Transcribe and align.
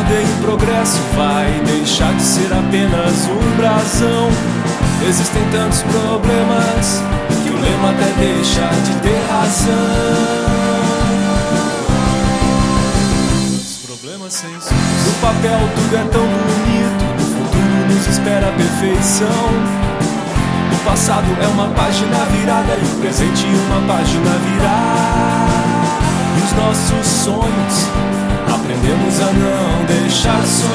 Ordem 0.00 0.22
e 0.22 0.42
progresso 0.42 0.98
vai 1.14 1.60
deixar 1.66 2.12
de 2.14 2.22
ser 2.22 2.52
apenas 2.52 3.28
um 3.28 3.56
brasão. 3.56 4.28
Existem 5.06 5.42
tantos 5.50 5.82
problemas 5.82 7.02
que 7.42 7.50
o 7.50 7.60
lema 7.60 7.90
até 7.90 8.12
deixa 8.18 8.66
de 8.84 8.94
ter 9.00 9.20
razão. 9.30 9.74
Os 13.54 13.78
problemas 13.86 14.32
sem 14.32 14.50
solução. 14.50 14.76
No 15.06 15.12
papel 15.20 15.60
tudo 15.76 15.96
é 15.96 16.04
tão 16.10 16.26
bonito, 16.26 17.04
no 17.18 17.26
futuro 17.36 17.94
nos 17.94 18.06
espera 18.06 18.48
a 18.48 18.52
perfeição. 18.52 19.26
O 20.72 20.84
passado 20.84 21.26
é 21.42 21.46
uma 21.48 21.68
página 21.68 22.24
virada 22.26 22.72
e 22.74 22.84
o 22.84 23.00
presente 23.00 23.44
uma 23.44 23.94
página 23.94 24.30
virada. 24.46 25.40
E 26.36 26.42
os 26.42 26.52
nossos 26.52 27.06
sonhos 27.06 28.29
aprendemos 28.70 29.20
a 29.20 29.32
não 29.32 29.84
deixar 29.84 30.40
de 30.40 30.48
sonhar. 30.48 30.70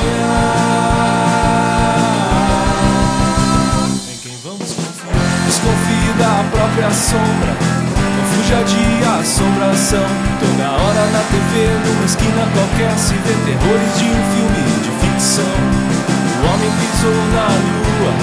Em 4.12 4.18
quem 4.18 4.38
vamos 4.44 4.73
confiar? 4.73 5.45
Desconfie 5.45 6.13
da 6.18 6.44
própria 6.52 6.91
sombra. 6.91 7.55
Não 8.18 8.26
fuja 8.35 8.63
de 8.63 8.84
assombração. 9.20 10.07
Toda 10.40 10.71
hora 10.71 11.05
na 11.12 11.24
TV, 11.32 11.70
numa 11.85 12.05
esquina 12.05 12.46
qualquer, 12.54 12.98
se 12.98 13.13
vê 13.13 13.34
terrores 13.46 13.98
de 13.98 14.05
um 14.05 14.24
filme 14.34 14.62
de 14.84 14.91
ficção. 15.05 15.55
O 16.41 16.46
homem 16.54 16.71
pisou 16.82 17.20
na 17.34 17.48
lua. 17.48 18.13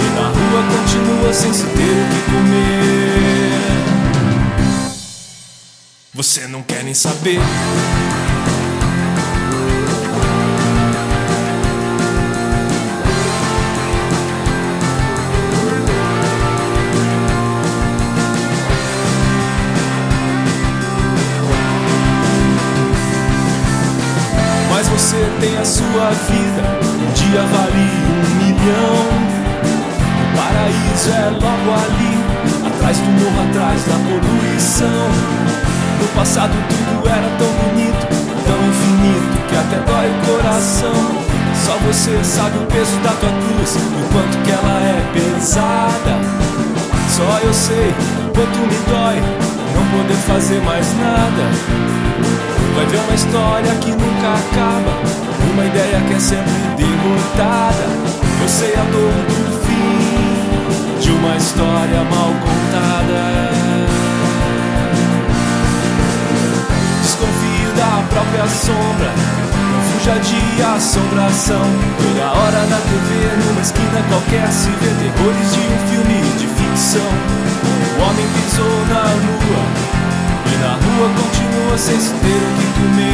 E 0.00 0.02
na 0.14 0.26
rua 0.28 0.60
continua 0.78 1.32
sem 1.32 1.52
se 1.52 1.64
ter 1.64 1.70
o 1.70 2.06
que 2.08 2.20
comer. 2.30 3.44
Você 6.14 6.46
não 6.46 6.62
quer 6.62 6.84
nem 6.84 6.94
saber. 6.94 7.40
Você 25.14 25.30
tem 25.40 25.56
a 25.58 25.64
sua 25.64 26.10
vida, 26.26 26.62
um 26.82 27.12
dia 27.12 27.42
vale 27.42 27.86
um 28.10 28.24
milhão. 28.42 28.98
O 30.18 30.36
paraíso 30.36 31.10
é 31.10 31.30
logo 31.30 31.70
ali, 31.70 32.14
atrás 32.66 32.98
do 32.98 33.10
morro, 33.12 33.48
atrás 33.48 33.84
da 33.84 33.94
poluição. 33.94 35.08
No 36.00 36.08
passado 36.16 36.52
tudo 36.68 37.08
era 37.08 37.30
tão 37.38 37.46
bonito, 37.46 38.06
tão 38.44 38.58
infinito, 38.68 39.38
que 39.48 39.56
até 39.56 39.78
dói 39.86 40.10
o 40.10 40.18
coração. 40.26 41.24
Só 41.64 41.76
você 41.86 42.18
sabe 42.24 42.58
o 42.58 42.66
peso 42.66 42.96
da 42.98 43.10
tua 43.10 43.30
cruz, 43.30 43.76
o 43.76 44.12
quanto 44.12 44.38
que 44.44 44.50
ela 44.50 44.80
é 44.82 45.00
pesada. 45.12 46.18
Só 47.08 47.38
eu 47.44 47.54
sei 47.54 47.94
o 48.26 48.32
quanto 48.32 48.58
me 48.58 48.78
dói 48.88 49.22
não 49.74 49.98
poder 49.98 50.16
fazer 50.26 50.60
mais 50.62 50.86
nada. 50.98 52.53
Vai 52.74 52.86
ver 52.86 52.98
uma 52.98 53.14
história 53.14 53.72
que 53.76 53.90
nunca 53.90 54.34
acaba, 54.34 54.98
uma 55.52 55.64
ideia 55.64 56.00
que 56.08 56.14
é 56.14 56.18
sempre 56.18 56.52
derrotada. 56.76 57.86
Eu 58.42 58.48
sei 58.48 58.74
a 58.74 58.84
dor 58.90 59.12
do 59.12 59.64
fim 59.64 61.00
de 61.00 61.10
uma 61.10 61.36
história 61.36 62.02
mal 62.04 62.32
contada. 62.42 63.54
Desconfie 67.00 67.72
da 67.76 68.02
própria 68.10 68.48
sombra, 68.48 69.12
não 69.70 69.80
fuja 69.92 70.18
de 70.18 70.62
assombração. 70.62 71.62
Toda 72.02 72.26
hora 72.32 72.66
na 72.66 72.76
TV, 72.76 73.46
numa 73.46 73.60
esquina 73.60 74.02
qualquer, 74.08 74.50
se 74.52 74.68
vê 74.70 74.90
terrores 74.98 75.54
de 75.54 75.60
um 75.60 75.78
filme 75.88 76.18
de 76.38 76.46
ficção. 76.48 77.08
O 77.98 78.02
homem 78.02 78.26
pisou 78.34 78.86
na 78.88 79.02
lua. 79.02 79.94
E 80.46 80.56
na 80.56 80.74
rua 80.74 81.08
continua 81.16 81.78
sem 81.78 81.98
se 81.98 82.10
ter 82.10 82.42
o 82.42 82.50
que 82.58 82.63
comer. 82.84 83.13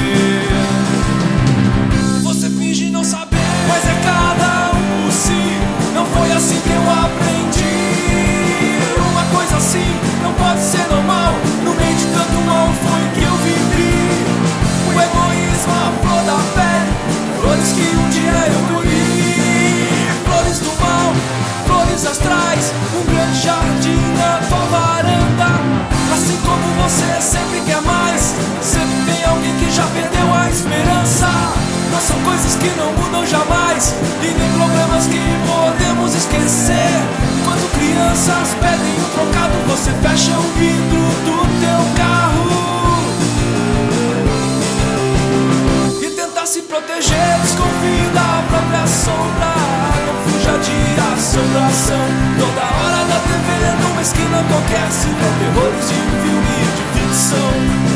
Não 32.81 32.93
mudam 32.95 33.27
jamais, 33.27 33.95
e 34.23 34.27
nem 34.27 34.51
problemas 34.53 35.07
que 35.07 35.21
podemos 35.47 36.15
esquecer. 36.15 36.91
Enquanto 37.39 37.71
crianças 37.73 38.57
pedem 38.59 38.95
um 38.99 39.09
trocado, 39.13 39.55
você 39.69 39.91
fecha 40.01 40.33
o 40.33 40.43
vidro 40.59 41.03
do 41.27 41.37
teu 41.61 41.81
carro. 41.97 42.49
E 46.01 46.11
tenta 46.11 46.47
se 46.47 46.63
proteger, 46.63 47.39
desconfie 47.43 48.09
da 48.15 48.43
própria 48.49 48.87
sombra. 48.87 49.53
Não 50.07 50.17
fuja 50.25 50.57
de 50.59 50.79
assombração. 51.13 52.07
Toda 52.39 52.65
hora 52.65 53.05
na 53.05 53.19
TV, 53.29 53.49
numa 53.83 54.03
esquina 54.03 54.43
qualquer, 54.49 54.91
se 54.91 55.09
vê 55.09 55.29
terrores 55.39 55.89
de 55.89 55.99
filme 56.23 56.57
de 56.77 56.85
ficção. 56.99 57.90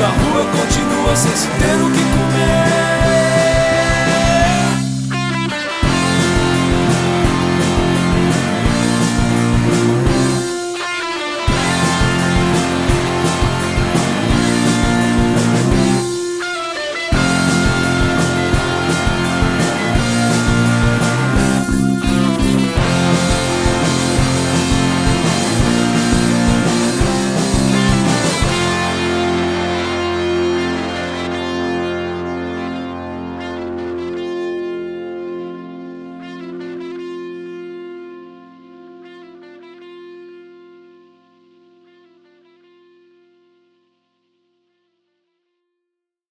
Na 0.00 0.06
rua 0.06 0.44
continua 0.44 1.16
sem 1.16 1.34
se 1.34 1.48
ter 1.48 1.74
o 1.74 1.90
que 1.90 2.04
comer. 2.04 2.67